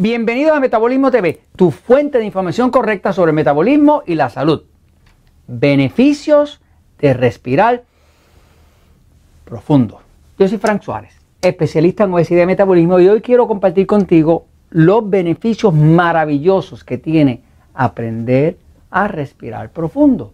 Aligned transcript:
Bienvenidos 0.00 0.56
a 0.56 0.60
Metabolismo 0.60 1.10
TV, 1.10 1.40
tu 1.56 1.72
fuente 1.72 2.18
de 2.18 2.24
información 2.24 2.70
correcta 2.70 3.12
sobre 3.12 3.32
metabolismo 3.32 4.04
y 4.06 4.14
la 4.14 4.30
salud. 4.30 4.62
Beneficios 5.48 6.60
de 7.00 7.14
respirar 7.14 7.82
profundo. 9.44 10.00
Yo 10.38 10.46
soy 10.46 10.58
Frank 10.58 10.82
Suárez, 10.82 11.20
especialista 11.42 12.04
en 12.04 12.14
obesidad 12.14 12.44
y 12.44 12.46
metabolismo 12.46 13.00
y 13.00 13.08
hoy 13.08 13.20
quiero 13.20 13.48
compartir 13.48 13.88
contigo 13.88 14.46
los 14.70 15.10
beneficios 15.10 15.74
maravillosos 15.74 16.84
que 16.84 16.98
tiene 16.98 17.42
aprender 17.74 18.56
a 18.92 19.08
respirar 19.08 19.72
profundo. 19.72 20.32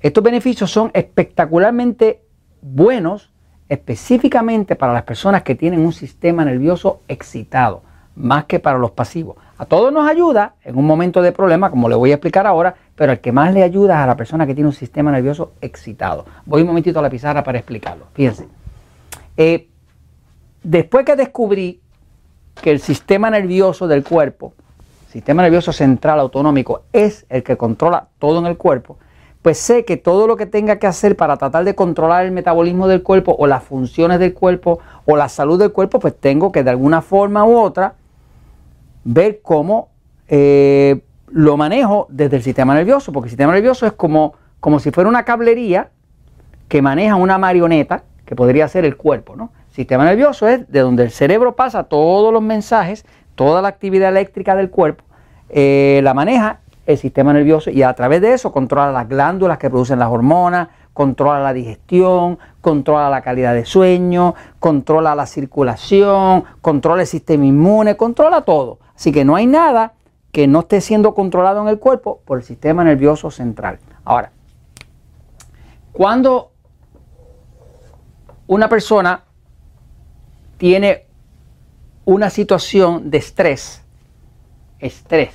Estos 0.00 0.22
beneficios 0.22 0.70
son 0.70 0.90
espectacularmente 0.92 2.20
buenos 2.60 3.32
específicamente 3.70 4.76
para 4.76 4.92
las 4.92 5.04
personas 5.04 5.44
que 5.44 5.54
tienen 5.54 5.80
un 5.80 5.94
sistema 5.94 6.44
nervioso 6.44 7.00
excitado 7.08 7.87
más 8.18 8.44
que 8.44 8.58
para 8.58 8.78
los 8.78 8.90
pasivos. 8.90 9.36
A 9.56 9.64
todos 9.64 9.92
nos 9.92 10.08
ayuda 10.08 10.54
en 10.64 10.76
un 10.76 10.86
momento 10.86 11.22
de 11.22 11.32
problema, 11.32 11.70
como 11.70 11.88
le 11.88 11.94
voy 11.94 12.10
a 12.10 12.14
explicar 12.14 12.46
ahora, 12.46 12.74
pero 12.94 13.12
el 13.12 13.20
que 13.20 13.32
más 13.32 13.54
le 13.54 13.62
ayuda 13.62 13.94
es 13.94 14.00
a 14.00 14.06
la 14.06 14.16
persona 14.16 14.46
que 14.46 14.54
tiene 14.54 14.68
un 14.68 14.74
sistema 14.74 15.10
nervioso 15.10 15.52
excitado. 15.60 16.26
Voy 16.44 16.62
un 16.62 16.68
momentito 16.68 16.98
a 16.98 17.02
la 17.02 17.10
pizarra 17.10 17.42
para 17.42 17.58
explicarlo. 17.58 18.06
Fíjense. 18.12 18.48
Eh, 19.36 19.68
después 20.62 21.04
que 21.04 21.16
descubrí 21.16 21.80
que 22.60 22.70
el 22.70 22.80
sistema 22.80 23.30
nervioso 23.30 23.86
del 23.86 24.04
cuerpo, 24.04 24.52
sistema 25.10 25.42
nervioso 25.42 25.72
central 25.72 26.18
autonómico, 26.20 26.82
es 26.92 27.24
el 27.28 27.42
que 27.42 27.56
controla 27.56 28.08
todo 28.18 28.40
en 28.40 28.46
el 28.46 28.56
cuerpo, 28.56 28.98
pues 29.42 29.58
sé 29.58 29.84
que 29.84 29.96
todo 29.96 30.26
lo 30.26 30.36
que 30.36 30.46
tenga 30.46 30.76
que 30.76 30.88
hacer 30.88 31.16
para 31.16 31.36
tratar 31.36 31.64
de 31.64 31.74
controlar 31.74 32.24
el 32.24 32.32
metabolismo 32.32 32.88
del 32.88 33.02
cuerpo 33.02 33.36
o 33.38 33.46
las 33.46 33.62
funciones 33.62 34.18
del 34.18 34.34
cuerpo 34.34 34.80
o 35.06 35.16
la 35.16 35.28
salud 35.28 35.58
del 35.58 35.72
cuerpo, 35.72 36.00
pues 36.00 36.16
tengo 36.18 36.50
que 36.50 36.64
de 36.64 36.70
alguna 36.70 37.00
forma 37.00 37.44
u 37.44 37.56
otra 37.56 37.94
ver 39.10 39.40
cómo 39.42 39.88
eh, 40.28 41.00
lo 41.30 41.56
manejo 41.56 42.06
desde 42.10 42.36
el 42.36 42.42
sistema 42.42 42.74
nervioso, 42.74 43.10
porque 43.10 43.28
el 43.28 43.30
sistema 43.30 43.54
nervioso 43.54 43.86
es 43.86 43.92
como, 43.92 44.34
como 44.60 44.80
si 44.80 44.90
fuera 44.90 45.08
una 45.08 45.24
cablería 45.24 45.88
que 46.68 46.82
maneja 46.82 47.16
una 47.16 47.38
marioneta, 47.38 48.02
que 48.26 48.36
podría 48.36 48.68
ser 48.68 48.84
el 48.84 48.98
cuerpo. 48.98 49.34
¿no? 49.34 49.50
El 49.70 49.74
sistema 49.74 50.04
nervioso 50.04 50.46
es 50.46 50.70
de 50.70 50.80
donde 50.80 51.04
el 51.04 51.10
cerebro 51.10 51.56
pasa 51.56 51.84
todos 51.84 52.32
los 52.34 52.42
mensajes, 52.42 53.06
toda 53.34 53.62
la 53.62 53.68
actividad 53.68 54.10
eléctrica 54.10 54.54
del 54.54 54.68
cuerpo, 54.68 55.04
eh, 55.48 56.00
la 56.02 56.12
maneja 56.12 56.60
el 56.84 56.98
sistema 56.98 57.32
nervioso 57.32 57.70
y 57.70 57.82
a 57.82 57.94
través 57.94 58.20
de 58.20 58.34
eso 58.34 58.52
controla 58.52 58.92
las 58.92 59.08
glándulas 59.08 59.56
que 59.56 59.70
producen 59.70 59.98
las 59.98 60.10
hormonas, 60.10 60.68
controla 60.98 61.38
la 61.38 61.52
digestión, 61.52 62.40
controla 62.60 63.08
la 63.08 63.22
calidad 63.22 63.54
de 63.54 63.64
sueño, 63.64 64.34
controla 64.58 65.14
la 65.14 65.26
circulación, 65.26 66.42
controla 66.60 67.02
el 67.02 67.06
sistema 67.06 67.46
inmune, 67.46 67.96
controla 67.96 68.40
todo. 68.40 68.80
Así 68.96 69.12
que 69.12 69.24
no 69.24 69.36
hay 69.36 69.46
nada 69.46 69.92
que 70.32 70.48
no 70.48 70.58
esté 70.58 70.80
siendo 70.80 71.14
controlado 71.14 71.62
en 71.62 71.68
el 71.68 71.78
cuerpo 71.78 72.20
por 72.24 72.38
el 72.38 72.44
sistema 72.44 72.82
nervioso 72.82 73.30
central. 73.30 73.78
Ahora, 74.04 74.32
cuando 75.92 76.50
una 78.48 78.68
persona 78.68 79.22
tiene 80.56 81.06
una 82.06 82.28
situación 82.28 83.08
de 83.08 83.18
estrés, 83.18 83.84
estrés, 84.80 85.32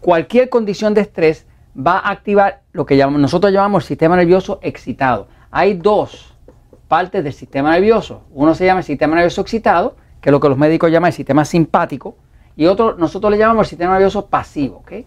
cualquier 0.00 0.48
condición 0.48 0.94
de 0.94 1.02
estrés 1.02 1.45
va 1.76 1.98
a 1.98 2.10
activar 2.10 2.62
lo 2.72 2.86
que 2.86 2.96
nosotros 2.96 3.52
llamamos 3.52 3.84
el 3.84 3.88
sistema 3.88 4.16
nervioso 4.16 4.58
excitado. 4.62 5.28
Hay 5.50 5.74
dos 5.74 6.34
partes 6.88 7.22
del 7.22 7.32
sistema 7.32 7.70
nervioso. 7.72 8.22
Uno 8.32 8.54
se 8.54 8.64
llama 8.64 8.80
el 8.80 8.84
sistema 8.84 9.14
nervioso 9.14 9.40
excitado, 9.40 9.96
que 10.20 10.30
es 10.30 10.32
lo 10.32 10.40
que 10.40 10.48
los 10.48 10.58
médicos 10.58 10.90
llaman 10.90 11.08
el 11.08 11.14
sistema 11.14 11.44
simpático, 11.44 12.16
y 12.56 12.66
otro 12.66 12.96
nosotros 12.96 13.30
le 13.30 13.38
llamamos 13.38 13.66
el 13.66 13.70
sistema 13.70 13.92
nervioso 13.92 14.26
pasivo, 14.26 14.82
que 14.84 15.04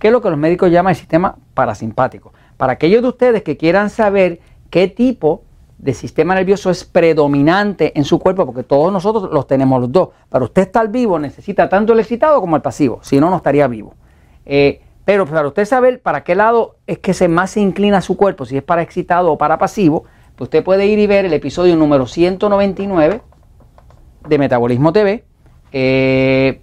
es 0.00 0.12
lo 0.12 0.20
que 0.20 0.30
los 0.30 0.38
médicos 0.38 0.70
llaman 0.70 0.90
el 0.90 0.96
sistema 0.96 1.36
parasimpático. 1.54 2.32
Para 2.56 2.72
aquellos 2.74 3.02
de 3.02 3.08
ustedes 3.08 3.42
que 3.42 3.56
quieran 3.56 3.90
saber 3.90 4.40
qué 4.70 4.88
tipo 4.88 5.42
de 5.78 5.94
sistema 5.94 6.34
nervioso 6.34 6.70
es 6.70 6.84
predominante 6.84 7.96
en 7.96 8.04
su 8.04 8.18
cuerpo, 8.18 8.46
porque 8.46 8.62
todos 8.62 8.92
nosotros 8.92 9.30
los 9.32 9.46
tenemos 9.46 9.80
los 9.80 9.92
dos. 9.92 10.08
Para 10.28 10.44
usted 10.44 10.62
estar 10.62 10.88
vivo 10.88 11.18
necesita 11.18 11.68
tanto 11.68 11.92
el 11.92 12.00
excitado 12.00 12.40
como 12.40 12.56
el 12.56 12.62
pasivo, 12.62 13.00
si 13.02 13.20
no, 13.20 13.30
no 13.30 13.36
estaría 13.36 13.66
vivo. 13.68 13.94
Eh, 14.46 14.80
pero 15.04 15.26
para 15.26 15.46
usted 15.46 15.64
saber 15.64 16.00
para 16.00 16.24
qué 16.24 16.34
lado 16.34 16.76
es 16.86 16.98
que 16.98 17.14
se 17.14 17.28
más 17.28 17.50
se 17.50 17.60
inclina 17.60 18.00
su 18.00 18.16
cuerpo, 18.16 18.46
si 18.46 18.56
es 18.56 18.62
para 18.62 18.82
excitado 18.82 19.32
o 19.32 19.38
para 19.38 19.58
pasivo, 19.58 20.04
pues 20.36 20.46
usted 20.46 20.64
puede 20.64 20.86
ir 20.86 20.98
y 20.98 21.06
ver 21.06 21.24
el 21.24 21.32
episodio 21.32 21.76
número 21.76 22.06
199 22.06 23.22
de 24.28 24.38
Metabolismo 24.38 24.92
TV, 24.92 25.24
eh, 25.72 26.60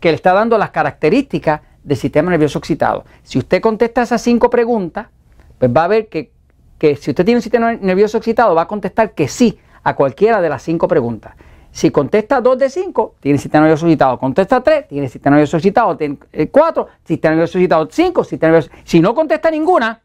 que 0.00 0.08
le 0.08 0.14
está 0.14 0.32
dando 0.32 0.56
las 0.58 0.70
características 0.70 1.60
del 1.84 1.96
sistema 1.96 2.30
nervioso 2.30 2.58
excitado. 2.58 3.04
Si 3.22 3.38
usted 3.38 3.60
contesta 3.60 4.02
esas 4.02 4.22
cinco 4.22 4.48
preguntas, 4.50 5.08
pues 5.58 5.70
va 5.74 5.84
a 5.84 5.88
ver 5.88 6.08
que, 6.08 6.32
que 6.78 6.96
si 6.96 7.10
usted 7.10 7.24
tiene 7.24 7.38
un 7.38 7.42
sistema 7.42 7.74
nervioso 7.74 8.16
excitado, 8.16 8.54
va 8.54 8.62
a 8.62 8.68
contestar 8.68 9.12
que 9.12 9.28
sí 9.28 9.58
a 9.84 9.94
cualquiera 9.94 10.40
de 10.40 10.48
las 10.48 10.62
cinco 10.62 10.88
preguntas. 10.88 11.34
Si 11.72 11.90
contesta 11.90 12.42
2 12.42 12.58
de 12.58 12.68
5, 12.70 13.14
tiene 13.18 13.38
sistema 13.38 13.64
nervioso 13.64 13.86
excitado. 13.86 14.18
Contesta 14.18 14.62
3, 14.62 14.88
tiene 14.88 15.08
sistema 15.08 15.36
nervioso 15.36 15.56
excitado. 15.56 15.96
Tiene 15.96 16.18
4, 16.50 16.86
eh, 16.86 16.98
sistema 17.02 17.34
nervioso 17.34 17.58
excitado. 17.58 17.88
5, 17.90 18.24
sistema 18.24 18.52
nervioso. 18.52 18.70
Si 18.84 19.00
no 19.00 19.14
contesta 19.14 19.50
ninguna, 19.50 20.02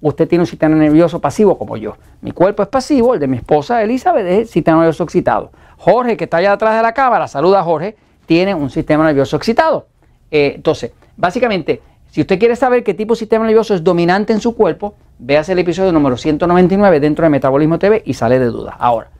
usted 0.00 0.26
tiene 0.26 0.42
un 0.42 0.46
sistema 0.46 0.74
nervioso 0.74 1.20
pasivo 1.20 1.58
como 1.58 1.76
yo. 1.76 1.96
Mi 2.22 2.32
cuerpo 2.32 2.62
es 2.62 2.68
pasivo, 2.68 3.12
el 3.12 3.20
de 3.20 3.26
mi 3.26 3.36
esposa 3.36 3.82
Elizabeth 3.82 4.26
es 4.26 4.50
sistema 4.50 4.78
nervioso 4.78 5.04
excitado. 5.04 5.52
Jorge, 5.76 6.16
que 6.16 6.24
está 6.24 6.38
allá 6.38 6.52
atrás 6.52 6.76
de 6.76 6.82
la 6.82 6.94
cámara, 6.94 7.28
saluda 7.28 7.62
Jorge, 7.62 7.94
tiene 8.24 8.54
un 8.54 8.70
sistema 8.70 9.04
nervioso 9.04 9.36
excitado. 9.36 9.88
Eh, 10.30 10.52
entonces, 10.56 10.92
básicamente, 11.16 11.82
si 12.10 12.22
usted 12.22 12.38
quiere 12.38 12.56
saber 12.56 12.82
qué 12.84 12.94
tipo 12.94 13.14
de 13.14 13.18
sistema 13.18 13.44
nervioso 13.44 13.74
es 13.74 13.84
dominante 13.84 14.32
en 14.32 14.40
su 14.40 14.56
cuerpo, 14.56 14.94
véase 15.18 15.52
el 15.52 15.58
episodio 15.58 15.92
número 15.92 16.16
199 16.16 17.00
dentro 17.00 17.24
de 17.24 17.30
Metabolismo 17.30 17.78
TV 17.78 18.02
y 18.04 18.14
sale 18.14 18.38
de 18.38 18.46
duda. 18.46 18.76
Ahora, 18.78 19.10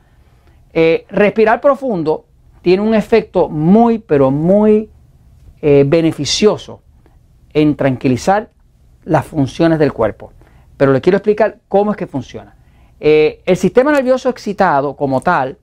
eh, 0.73 1.05
respirar 1.09 1.61
profundo 1.61 2.25
tiene 2.61 2.81
un 2.81 2.95
efecto 2.95 3.49
muy, 3.49 3.99
pero 3.99 4.31
muy 4.31 4.89
eh, 5.61 5.83
beneficioso 5.85 6.81
en 7.53 7.75
tranquilizar 7.75 8.49
las 9.05 9.25
funciones 9.25 9.79
del 9.79 9.93
cuerpo. 9.93 10.31
Pero 10.77 10.91
le 10.91 11.01
quiero 11.01 11.17
explicar 11.17 11.59
cómo 11.67 11.91
es 11.91 11.97
que 11.97 12.07
funciona. 12.07 12.55
Eh, 12.99 13.41
el 13.45 13.57
sistema 13.57 13.91
nervioso 13.91 14.29
excitado 14.29 14.95
como 14.95 15.21
tal, 15.21 15.57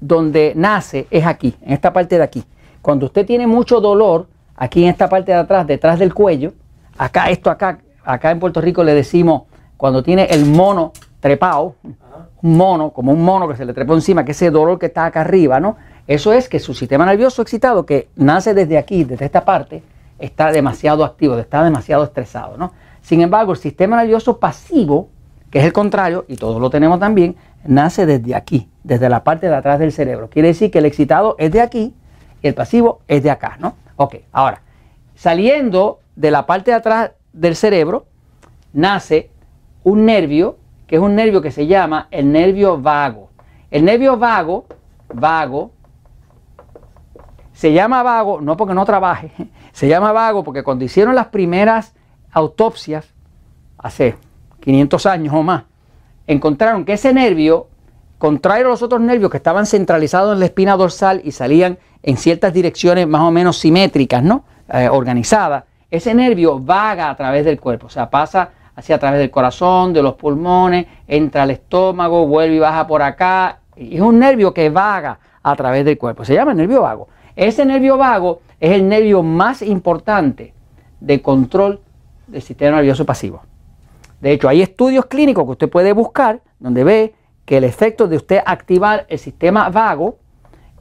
donde 0.00 0.52
nace, 0.54 1.06
es 1.10 1.26
aquí, 1.26 1.56
en 1.62 1.72
esta 1.72 1.92
parte 1.92 2.18
de 2.18 2.22
aquí. 2.22 2.44
Cuando 2.82 3.06
usted 3.06 3.26
tiene 3.26 3.46
mucho 3.46 3.80
dolor, 3.80 4.28
aquí 4.54 4.84
en 4.84 4.90
esta 4.90 5.08
parte 5.08 5.32
de 5.32 5.38
atrás, 5.38 5.66
detrás 5.66 5.98
del 5.98 6.12
cuello, 6.12 6.52
acá, 6.98 7.30
esto 7.30 7.50
acá, 7.50 7.80
acá 8.04 8.30
en 8.30 8.38
Puerto 8.38 8.60
Rico 8.60 8.84
le 8.84 8.94
decimos, 8.94 9.44
cuando 9.76 10.02
tiene 10.02 10.24
el 10.26 10.44
mono 10.44 10.92
trepado, 11.20 11.76
mono, 12.44 12.90
como 12.90 13.10
un 13.10 13.24
mono 13.24 13.48
que 13.48 13.56
se 13.56 13.64
le 13.64 13.72
trepó 13.72 13.94
encima, 13.94 14.22
que 14.22 14.32
ese 14.32 14.50
dolor 14.50 14.78
que 14.78 14.86
está 14.86 15.06
acá 15.06 15.22
arriba, 15.22 15.60
¿no? 15.60 15.78
Eso 16.06 16.30
es 16.34 16.46
que 16.46 16.60
su 16.60 16.74
sistema 16.74 17.06
nervioso 17.06 17.40
excitado, 17.40 17.86
que 17.86 18.08
nace 18.16 18.52
desde 18.52 18.76
aquí, 18.76 19.04
desde 19.04 19.24
esta 19.24 19.46
parte, 19.46 19.82
está 20.18 20.52
demasiado 20.52 21.04
activo, 21.04 21.38
está 21.38 21.64
demasiado 21.64 22.04
estresado, 22.04 22.58
¿no? 22.58 22.72
Sin 23.00 23.22
embargo, 23.22 23.52
el 23.52 23.58
sistema 23.58 23.96
nervioso 23.96 24.38
pasivo, 24.38 25.08
que 25.50 25.60
es 25.60 25.64
el 25.64 25.72
contrario, 25.72 26.26
y 26.28 26.36
todos 26.36 26.60
lo 26.60 26.68
tenemos 26.68 27.00
también, 27.00 27.34
nace 27.64 28.04
desde 28.04 28.34
aquí, 28.34 28.68
desde 28.82 29.08
la 29.08 29.24
parte 29.24 29.48
de 29.48 29.54
atrás 29.54 29.78
del 29.78 29.90
cerebro. 29.90 30.28
Quiere 30.28 30.48
decir 30.48 30.70
que 30.70 30.80
el 30.80 30.84
excitado 30.84 31.36
es 31.38 31.50
de 31.50 31.62
aquí 31.62 31.94
y 32.42 32.48
el 32.48 32.54
pasivo 32.54 33.00
es 33.08 33.22
de 33.22 33.30
acá, 33.30 33.56
¿no? 33.58 33.74
Ok, 33.96 34.16
ahora, 34.32 34.60
saliendo 35.14 36.00
de 36.14 36.30
la 36.30 36.44
parte 36.44 36.72
de 36.72 36.76
atrás 36.76 37.12
del 37.32 37.56
cerebro, 37.56 38.04
nace 38.74 39.30
un 39.82 40.04
nervio 40.04 40.58
es 40.94 41.00
un 41.00 41.14
nervio 41.14 41.42
que 41.42 41.50
se 41.50 41.66
llama 41.66 42.08
el 42.10 42.30
nervio 42.30 42.80
vago. 42.80 43.30
El 43.70 43.84
nervio 43.84 44.16
vago, 44.16 44.66
vago, 45.12 45.72
se 47.52 47.72
llama 47.72 48.02
vago 48.02 48.40
no 48.40 48.56
porque 48.56 48.74
no 48.74 48.84
trabaje, 48.84 49.30
se 49.72 49.88
llama 49.88 50.12
vago 50.12 50.44
porque 50.44 50.62
cuando 50.62 50.84
hicieron 50.84 51.14
las 51.14 51.26
primeras 51.26 51.94
autopsias, 52.30 53.12
hace 53.78 54.16
500 54.60 55.06
años 55.06 55.34
o 55.34 55.42
más, 55.42 55.64
encontraron 56.26 56.84
que 56.84 56.92
ese 56.94 57.12
nervio, 57.12 57.68
contrario 58.18 58.66
a 58.66 58.70
los 58.70 58.82
otros 58.82 59.00
nervios 59.00 59.30
que 59.30 59.36
estaban 59.36 59.66
centralizados 59.66 60.34
en 60.34 60.40
la 60.40 60.46
espina 60.46 60.76
dorsal 60.76 61.20
y 61.24 61.32
salían 61.32 61.78
en 62.02 62.16
ciertas 62.16 62.52
direcciones 62.52 63.06
más 63.08 63.22
o 63.22 63.30
menos 63.30 63.58
simétricas, 63.58 64.22
¿no? 64.22 64.44
Eh, 64.72 64.88
organizadas, 64.88 65.64
ese 65.90 66.14
nervio 66.14 66.58
vaga 66.58 67.10
a 67.10 67.16
través 67.16 67.44
del 67.44 67.60
cuerpo, 67.60 67.86
o 67.86 67.90
sea, 67.90 68.08
pasa 68.08 68.50
hacia 68.76 68.96
a 68.96 68.98
través 68.98 69.20
del 69.20 69.30
corazón, 69.30 69.92
de 69.92 70.02
los 70.02 70.14
pulmones, 70.14 70.86
entra 71.06 71.44
al 71.44 71.50
estómago, 71.50 72.26
vuelve 72.26 72.56
y 72.56 72.58
baja 72.58 72.86
por 72.86 73.02
acá. 73.02 73.60
Es 73.76 74.00
un 74.00 74.18
nervio 74.18 74.52
que 74.52 74.70
vaga 74.70 75.18
a 75.42 75.56
través 75.56 75.84
del 75.84 75.98
cuerpo. 75.98 76.24
Se 76.24 76.34
llama 76.34 76.54
nervio 76.54 76.82
vago. 76.82 77.08
Ese 77.36 77.64
nervio 77.64 77.96
vago 77.96 78.40
es 78.60 78.72
el 78.72 78.88
nervio 78.88 79.22
más 79.22 79.62
importante 79.62 80.54
de 81.00 81.20
control 81.20 81.80
del 82.26 82.42
sistema 82.42 82.76
nervioso 82.76 83.04
pasivo. 83.04 83.42
De 84.20 84.32
hecho, 84.32 84.48
hay 84.48 84.62
estudios 84.62 85.06
clínicos 85.06 85.44
que 85.44 85.50
usted 85.50 85.68
puede 85.68 85.92
buscar 85.92 86.40
donde 86.58 86.84
ve 86.84 87.14
que 87.44 87.58
el 87.58 87.64
efecto 87.64 88.08
de 88.08 88.16
usted 88.16 88.40
activar 88.46 89.04
el 89.08 89.18
sistema 89.18 89.68
vago 89.68 90.16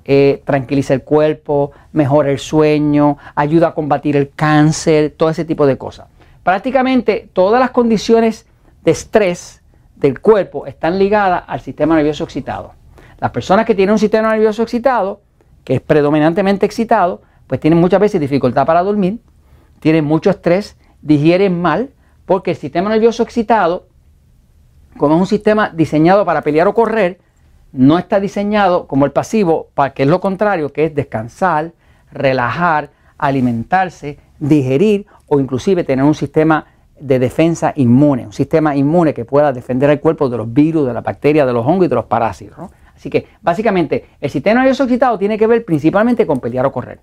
eh, 0.06 0.42
tranquiliza 0.46 0.94
el 0.94 1.04
cuerpo, 1.04 1.72
mejora 1.94 2.31
el 2.31 2.39
sueño, 2.39 3.18
ayuda 3.36 3.69
a 3.69 3.74
combatir 3.74 4.16
el 4.16 4.31
cáncer, 4.31 5.13
todo 5.18 5.30
ese 5.30 5.46
tipo 5.46 5.66
de 5.66 5.78
cosas. 5.78 6.07
Prácticamente 6.44 7.30
todas 7.31 7.60
las 7.60 7.72
condiciones 7.72 8.45
de 8.84 8.92
estrés 8.92 9.63
del 9.95 10.19
cuerpo 10.19 10.66
están 10.66 11.00
ligadas 11.00 11.44
al 11.48 11.62
sistema 11.62 11.95
nervioso 11.95 12.25
excitado. 12.25 12.74
Las 13.19 13.31
personas 13.31 13.66
que 13.66 13.74
tienen 13.75 13.94
un 13.94 14.00
sistema 14.00 14.31
nervioso 14.31 14.63
excitado, 14.63 15.22
que 15.63 15.75
es 15.75 15.81
predominantemente 15.81 16.66
excitado, 16.66 17.22
pues 17.48 17.62
tienen 17.62 17.80
muchas 17.80 18.01
veces 18.01 18.19
dificultad 18.19 18.66
para 18.66 18.84
dormir, 18.84 19.22
tienen 19.80 20.04
mucho 20.04 20.30
estrés, 20.30 20.78
digieren 21.01 21.62
mal, 21.62 21.92
porque 22.25 22.51
el 22.51 22.57
sistema 22.57 22.89
nervioso 22.89 23.24
excitado, 23.24 23.88
como 24.98 25.16
es 25.16 25.22
un 25.22 25.28
sistema 25.28 25.69
diseñado 25.69 26.25
para 26.25 26.42
pelear 26.42 26.68
o 26.68 26.74
correr, 26.74 27.19
no 27.72 27.98
está 27.98 28.19
diseñado 28.19 28.88
como 28.88 29.06
el 29.06 29.12
pasivo 29.12 29.69
para 29.74 29.94
que 29.94 30.04
es 30.04 30.10
lo 30.10 30.19
contrario, 30.19 30.72
que 30.72 30.86
es 30.86 30.96
descansar, 30.96 31.72
relajar, 32.12 32.92
alimentarse, 33.18 34.19
digerir 34.40 35.06
o 35.28 35.40
inclusive 35.40 35.84
tener 35.84 36.06
un 36.06 36.16
sistema 36.16 36.66
de 37.00 37.20
defensa 37.20 37.74
inmune, 37.76 38.26
un 38.28 38.34
sistema 38.34 38.76
inmune 38.76 39.14
que 39.14 39.26
pueda 39.26 39.52
defender 39.52 39.90
el 39.90 40.00
cuerpo 40.00 40.30
de 40.30 40.38
los 40.38 40.54
virus, 40.54 40.88
de 40.88 40.94
las 40.94 41.04
bacterias, 41.04 41.46
de 41.46 41.54
los 41.54 41.66
hongos 41.66 41.86
y 41.86 41.90
de 41.90 41.96
los 41.96 42.06
parásitos. 42.06 42.72
Así 42.96 43.10
que 43.10 43.28
básicamente 43.42 44.06
el 44.22 44.30
sistema 44.30 44.62
nervioso 44.62 44.84
excitado 44.84 45.18
tiene 45.18 45.38
que 45.38 45.48
ver 45.48 45.66
principalmente 45.66 46.26
con 46.26 46.40
pelear 46.40 46.66
o 46.66 46.72
correr. 46.72 47.02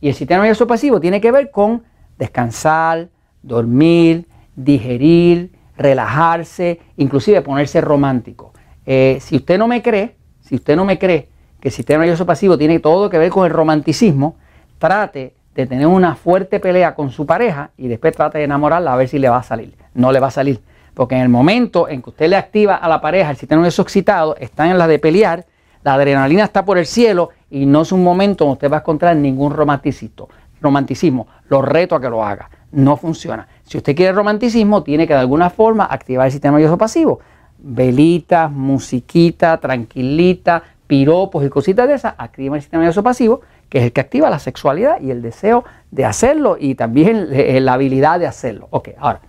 Y 0.00 0.08
el 0.08 0.14
sistema 0.14 0.42
nervioso 0.42 0.66
pasivo 0.66 1.00
tiene 1.00 1.20
que 1.20 1.30
ver 1.30 1.50
con 1.50 1.82
descansar, 2.18 3.08
dormir, 3.42 4.26
digerir, 4.56 5.52
relajarse, 5.76 6.80
inclusive 6.96 7.42
ponerse 7.42 7.80
romántico. 7.80 8.52
Eh, 8.86 9.18
si 9.20 9.36
usted 9.36 9.58
no 9.58 9.66
me 9.66 9.82
cree, 9.82 10.16
si 10.40 10.54
usted 10.54 10.76
no 10.76 10.84
me 10.84 10.98
cree 10.98 11.28
que 11.60 11.68
el 11.68 11.74
sistema 11.74 12.00
nervioso 12.00 12.24
pasivo 12.24 12.56
tiene 12.56 12.78
todo 12.78 13.10
que 13.10 13.18
ver 13.18 13.30
con 13.30 13.44
el 13.44 13.52
romanticismo, 13.52 14.36
trate 14.78 15.34
de 15.54 15.66
tener 15.66 15.86
una 15.86 16.14
fuerte 16.14 16.60
pelea 16.60 16.94
con 16.94 17.10
su 17.10 17.26
pareja 17.26 17.70
y 17.76 17.88
después 17.88 18.14
trate 18.14 18.38
de 18.38 18.44
enamorarla 18.44 18.92
a 18.92 18.96
ver 18.96 19.08
si 19.08 19.18
le 19.18 19.28
va 19.28 19.38
a 19.38 19.42
salir. 19.42 19.74
No 19.94 20.12
le 20.12 20.20
va 20.20 20.28
a 20.28 20.30
salir. 20.30 20.60
Porque 20.94 21.14
en 21.14 21.22
el 21.22 21.28
momento 21.28 21.88
en 21.88 22.02
que 22.02 22.10
usted 22.10 22.28
le 22.28 22.36
activa 22.36 22.76
a 22.76 22.88
la 22.88 23.00
pareja 23.00 23.30
el 23.30 23.36
sistema 23.36 23.60
nervioso 23.60 23.82
excitado, 23.82 24.36
está 24.36 24.70
en 24.70 24.78
la 24.78 24.86
de 24.86 24.98
pelear, 24.98 25.46
la 25.82 25.94
adrenalina 25.94 26.44
está 26.44 26.64
por 26.64 26.78
el 26.78 26.86
cielo 26.86 27.30
y 27.48 27.66
no 27.66 27.82
es 27.82 27.92
un 27.92 28.04
momento 28.04 28.44
donde 28.44 28.54
usted 28.54 28.70
va 28.70 28.78
a 28.78 28.80
encontrar 28.80 29.16
ningún 29.16 29.52
romanticismo. 29.52 30.28
romanticismo. 30.60 31.26
Lo 31.48 31.62
reto 31.62 31.96
a 31.96 32.00
que 32.00 32.10
lo 32.10 32.24
haga. 32.24 32.50
No 32.72 32.96
funciona. 32.96 33.48
Si 33.64 33.78
usted 33.78 33.96
quiere 33.96 34.12
romanticismo, 34.12 34.82
tiene 34.82 35.06
que 35.06 35.14
de 35.14 35.20
alguna 35.20 35.50
forma 35.50 35.84
activar 35.86 36.26
el 36.26 36.32
sistema 36.32 36.58
nervioso 36.58 36.76
pasivo. 36.76 37.20
Velitas, 37.58 38.50
musiquita, 38.50 39.56
tranquilita, 39.58 40.62
piropos 40.86 41.44
y 41.44 41.48
cositas 41.48 41.88
de 41.88 41.94
esas, 41.94 42.14
activan 42.18 42.56
el 42.56 42.62
sistema 42.62 42.82
nervioso 42.82 43.02
pasivo, 43.02 43.40
que 43.70 43.78
es 43.78 43.84
el 43.84 43.92
que 43.92 44.00
activa 44.00 44.28
la 44.28 44.40
sexualidad 44.40 45.00
y 45.00 45.10
el 45.10 45.22
deseo 45.22 45.64
de 45.90 46.04
hacerlo 46.04 46.56
y 46.58 46.74
también 46.74 47.28
eh, 47.30 47.60
la 47.60 47.74
habilidad 47.74 48.18
de 48.18 48.26
hacerlo. 48.26 48.66
Ok, 48.70 48.90
ahora, 48.98 49.20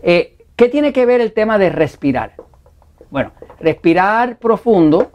eh, 0.00 0.38
¿qué 0.56 0.68
tiene 0.68 0.92
que 0.92 1.04
ver 1.04 1.20
el 1.20 1.32
tema 1.32 1.58
de 1.58 1.70
respirar? 1.70 2.34
Bueno, 3.10 3.32
respirar 3.60 4.38
profundo 4.38 5.10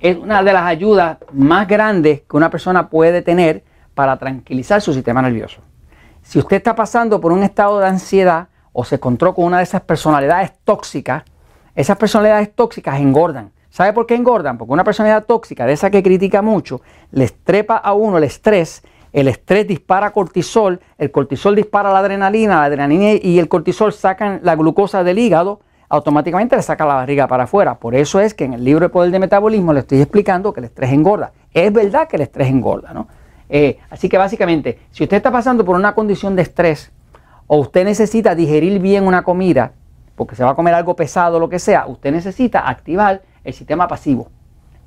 es 0.00 0.16
una 0.16 0.42
de 0.42 0.52
las 0.52 0.64
ayudas 0.64 1.18
más 1.32 1.68
grandes 1.68 2.22
que 2.22 2.36
una 2.36 2.50
persona 2.50 2.90
puede 2.90 3.22
tener 3.22 3.64
para 3.94 4.18
tranquilizar 4.18 4.80
su 4.80 4.92
sistema 4.92 5.22
nervioso. 5.22 5.62
Si 6.22 6.38
usted 6.38 6.56
está 6.56 6.74
pasando 6.74 7.20
por 7.20 7.32
un 7.32 7.42
estado 7.42 7.78
de 7.78 7.86
ansiedad 7.86 8.48
o 8.72 8.84
se 8.84 8.96
encontró 8.96 9.34
con 9.34 9.44
una 9.44 9.58
de 9.58 9.62
esas 9.62 9.82
personalidades 9.82 10.52
tóxicas, 10.64 11.22
esas 11.74 11.96
personalidades 11.96 12.54
tóxicas 12.54 12.98
engordan. 12.98 13.52
¿Sabe 13.74 13.92
por 13.92 14.06
qué 14.06 14.14
engordan? 14.14 14.56
Porque 14.56 14.72
una 14.72 14.84
personalidad 14.84 15.24
tóxica, 15.24 15.66
de 15.66 15.72
esa 15.72 15.90
que 15.90 16.00
critica 16.00 16.42
mucho, 16.42 16.80
le 17.10 17.28
trepa 17.28 17.76
a 17.76 17.92
uno 17.92 18.18
el 18.18 18.22
estrés, 18.22 18.84
el 19.12 19.26
estrés 19.26 19.66
dispara 19.66 20.12
cortisol, 20.12 20.80
el 20.96 21.10
cortisol 21.10 21.56
dispara 21.56 21.92
la 21.92 21.98
adrenalina, 21.98 22.60
la 22.60 22.64
adrenalina 22.66 23.18
y 23.20 23.40
el 23.40 23.48
cortisol 23.48 23.92
sacan 23.92 24.38
la 24.44 24.54
glucosa 24.54 25.02
del 25.02 25.18
hígado, 25.18 25.58
automáticamente 25.88 26.54
le 26.54 26.62
saca 26.62 26.86
la 26.86 26.94
barriga 26.94 27.26
para 27.26 27.44
afuera. 27.44 27.74
Por 27.80 27.96
eso 27.96 28.20
es 28.20 28.32
que 28.32 28.44
en 28.44 28.52
el 28.52 28.62
libro 28.62 28.84
de 28.86 28.90
Poder 28.90 29.10
de 29.10 29.18
Metabolismo 29.18 29.72
le 29.72 29.80
estoy 29.80 30.00
explicando 30.00 30.52
que 30.52 30.60
el 30.60 30.66
estrés 30.66 30.92
engorda. 30.92 31.32
Es 31.52 31.72
verdad 31.72 32.06
que 32.06 32.14
el 32.14 32.22
estrés 32.22 32.46
engorda, 32.46 32.92
¿no? 32.92 33.08
Eh, 33.48 33.78
así 33.90 34.08
que 34.08 34.18
básicamente, 34.18 34.78
si 34.92 35.02
usted 35.02 35.16
está 35.16 35.32
pasando 35.32 35.64
por 35.64 35.74
una 35.74 35.96
condición 35.96 36.36
de 36.36 36.42
estrés 36.42 36.92
o 37.48 37.56
usted 37.56 37.84
necesita 37.84 38.36
digerir 38.36 38.78
bien 38.78 39.04
una 39.04 39.24
comida, 39.24 39.72
porque 40.14 40.36
se 40.36 40.44
va 40.44 40.50
a 40.50 40.54
comer 40.54 40.74
algo 40.74 40.94
pesado 40.94 41.38
o 41.38 41.40
lo 41.40 41.48
que 41.48 41.58
sea, 41.58 41.88
usted 41.88 42.12
necesita 42.12 42.68
activar 42.68 43.22
el 43.44 43.52
sistema 43.52 43.86
pasivo. 43.86 44.28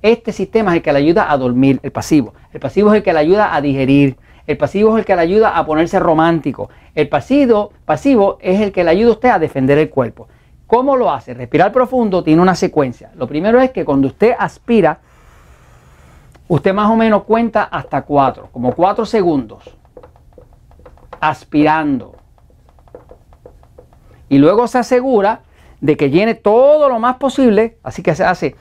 Este 0.01 0.31
sistema 0.31 0.71
es 0.71 0.77
el 0.77 0.83
que 0.83 0.94
le 0.94 1.00
ayuda 1.00 1.31
a 1.31 1.38
dormir, 1.38 1.80
el 1.83 1.92
pasivo. 1.92 2.33
El 2.51 2.59
pasivo 2.59 2.92
es 2.92 2.98
el 2.98 3.04
que 3.04 3.13
le 3.13 3.19
ayuda 3.19 3.56
a 3.56 3.62
digerir. 3.62 4.18
El 4.45 4.57
pasivo 4.57 4.94
es 4.95 5.00
el 5.00 5.06
que 5.06 5.15
le 5.15 5.21
ayuda 5.21 5.57
a 5.57 5.65
ponerse 5.65 6.00
romántico. 6.00 6.69
El 6.95 7.09
pasivo, 7.09 7.71
pasivo 7.86 8.38
es 8.42 8.62
el 8.62 8.71
que 8.71 8.83
le 8.83 8.92
ayuda 8.92 9.09
a 9.09 9.13
usted 9.13 9.30
a 9.30 9.39
defender 9.39 9.77
el 9.77 9.89
cuerpo. 9.89 10.27
¿Cómo 10.68 10.95
lo 10.95 11.12
hace? 11.12 11.33
Respirar 11.33 11.71
profundo 11.71 12.24
tiene 12.24 12.42
una 12.42 12.56
secuencia. 12.56 13.12
Lo 13.15 13.27
primero 13.27 13.59
es 13.59 13.71
que 13.71 13.86
cuando 13.86 14.07
usted 14.07 14.33
aspira, 14.38 15.00
usted 16.48 16.74
más 16.74 16.89
o 16.89 16.95
menos 16.95 17.24
cuenta 17.24 17.63
hasta 17.63 18.01
cuatro, 18.03 18.50
como 18.51 18.74
cuatro 18.74 19.06
segundos, 19.06 19.63
aspirando. 21.19 22.15
Y 24.30 24.38
luego 24.38 24.68
se 24.68 24.77
asegura 24.77 25.42
de 25.81 25.97
que 25.97 26.09
llene 26.09 26.35
todo 26.35 26.89
lo 26.89 27.00
más 27.00 27.18
posible, 27.18 27.77
así 27.83 28.01
que 28.01 28.15
se 28.15 28.24
hace 28.24 28.56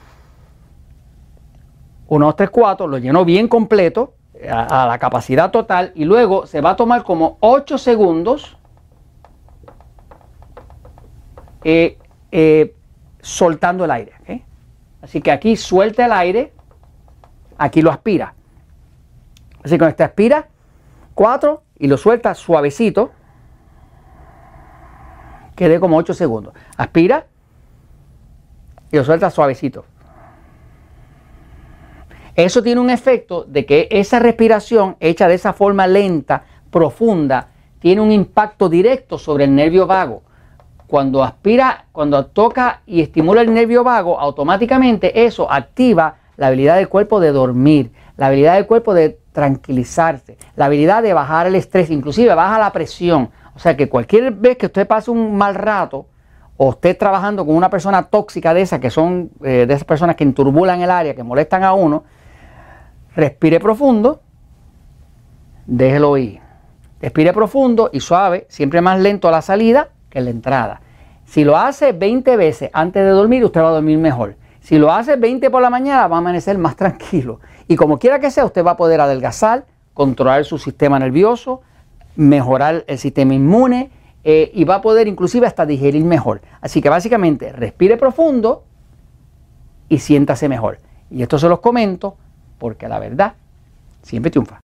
1, 2.08 2.26
2, 2.26 2.36
3, 2.36 2.50
4, 2.50 2.86
lo 2.86 2.98
llenó 2.98 3.24
bien 3.24 3.48
completo 3.48 4.14
a, 4.48 4.86
la 4.86 4.98
capacidad 4.98 5.50
total 5.50 5.92
y 5.94 6.04
luego 6.04 6.46
se 6.46 6.60
va 6.60 6.70
a 6.70 6.76
tomar 6.76 7.02
como 7.02 7.38
8 7.40 7.78
segundos 7.78 8.56
eh, 11.64 11.98
eh, 12.30 12.74
soltando 13.20 13.84
el 13.84 13.90
aire. 13.90 14.12
Así 15.02 15.20
que 15.20 15.30
aquí 15.30 15.56
suelta 15.56 16.06
el 16.06 16.12
aire, 16.12 16.52
aquí 17.58 17.80
lo 17.80 17.90
aspira. 17.90 18.35
Así 19.62 19.75
que 19.75 19.78
cuando 19.78 19.90
este 19.90 20.04
aspira 20.04 20.49
4 21.14 21.62
y 21.78 21.87
lo 21.88 21.96
suelta 21.96 22.35
suavecito, 22.35 23.12
quede 25.56 25.80
como 25.80 25.96
8 25.96 26.14
segundos. 26.14 26.54
Aspira 26.76 27.26
y 28.92 28.96
lo 28.96 29.04
suelta 29.04 29.30
suavecito. 29.30 29.84
Eso 32.36 32.62
tiene 32.62 32.80
un 32.80 32.90
efecto 32.90 33.44
de 33.44 33.64
que 33.64 33.88
esa 33.90 34.18
respiración 34.18 34.96
hecha 35.00 35.26
de 35.26 35.34
esa 35.34 35.54
forma 35.54 35.86
lenta, 35.86 36.44
profunda, 36.70 37.48
tiene 37.80 38.02
un 38.02 38.12
impacto 38.12 38.68
directo 38.68 39.18
sobre 39.18 39.44
el 39.44 39.54
nervio 39.54 39.86
vago. 39.86 40.22
Cuando 40.86 41.25
aspira, 41.25 41.86
cuando 41.92 42.26
toca 42.26 42.82
y 42.86 43.00
estimula 43.00 43.40
el 43.40 43.52
nervio 43.52 43.82
vago, 43.82 44.20
automáticamente 44.20 45.25
eso 45.25 45.50
activa 45.50 46.16
la 46.36 46.48
habilidad 46.48 46.76
del 46.76 46.88
cuerpo 46.88 47.20
de 47.20 47.32
dormir, 47.32 47.90
la 48.18 48.26
habilidad 48.26 48.54
del 48.54 48.66
cuerpo 48.66 48.92
de 48.92 49.18
tranquilizarse, 49.32 50.36
la 50.56 50.66
habilidad 50.66 51.02
de 51.02 51.14
bajar 51.14 51.46
el 51.46 51.54
estrés, 51.54 51.90
inclusive 51.90 52.34
baja 52.34 52.58
la 52.58 52.72
presión. 52.72 53.30
O 53.56 53.58
sea 53.58 53.76
que 53.76 53.88
cualquier 53.88 54.30
vez 54.32 54.56
que 54.56 54.66
usted 54.66 54.86
pase 54.86 55.10
un 55.10 55.36
mal 55.36 55.56
rato 55.56 56.06
o 56.56 56.70
esté 56.70 56.94
trabajando 56.94 57.44
con 57.44 57.56
una 57.56 57.68
persona 57.68 58.04
tóxica 58.04 58.54
de 58.54 58.62
esas, 58.62 58.78
que 58.78 58.90
son 58.90 59.30
eh, 59.42 59.66
de 59.66 59.75
esas 59.75 59.84
personas 59.84 60.14
que 60.14 60.25
enturbulan 60.25 60.80
el 60.80 60.90
área, 60.90 61.14
que 61.14 61.25
molestan 61.25 61.64
a 61.64 61.72
uno, 61.72 62.04
Respire 63.16 63.60
profundo, 63.60 64.20
déjelo 65.64 66.18
ir. 66.18 66.38
Respire 67.00 67.32
profundo 67.32 67.88
y 67.90 68.00
suave, 68.00 68.46
siempre 68.50 68.82
más 68.82 69.00
lento 69.00 69.26
a 69.26 69.30
la 69.30 69.40
salida 69.40 69.88
que 70.10 70.20
la 70.20 70.28
entrada. 70.28 70.82
Si 71.25 71.42
lo 71.42 71.56
hace 71.56 71.92
20 71.92 72.36
veces 72.36 72.70
antes 72.75 73.02
de 73.02 73.08
dormir, 73.08 73.42
usted 73.42 73.62
va 73.62 73.68
a 73.68 73.72
dormir 73.72 73.96
mejor. 73.96 74.36
Si 74.60 74.76
lo 74.76 74.92
hace 74.92 75.16
20 75.16 75.48
por 75.48 75.62
la 75.62 75.70
mañana, 75.70 76.08
va 76.08 76.16
a 76.16 76.18
amanecer 76.18 76.58
más 76.58 76.76
tranquilo. 76.76 77.40
Y 77.66 77.76
como 77.76 77.98
quiera 77.98 78.20
que 78.20 78.30
sea, 78.30 78.44
usted 78.44 78.62
va 78.62 78.72
a 78.72 78.76
poder 78.76 79.00
adelgazar, 79.00 79.64
controlar 79.94 80.44
su 80.44 80.58
sistema 80.58 80.98
nervioso, 80.98 81.62
mejorar 82.16 82.85
el 82.87 82.99
sistema 82.99 83.35
inmune 83.35 83.90
eh, 84.25 84.50
y 84.54 84.64
va 84.64 84.76
a 84.76 84.82
poder 84.82 85.06
inclusive 85.06 85.46
hasta 85.46 85.66
digerir 85.66 86.04
mejor. 86.04 86.40
Así 86.61 86.82
que 86.82 86.88
básicamente 86.88 87.52
respire 87.52 87.96
profundo 87.96 88.64
y 89.88 89.99
siéntase 89.99 90.49
mejor. 90.49 90.80
Y 91.11 91.23
esto 91.23 91.38
se 91.38 91.49
los 91.49 91.61
comento 91.61 92.16
porque 92.58 92.88
la 92.88 92.99
verdad 92.99 93.35
siempre 94.02 94.30
triunfa. 94.30 94.61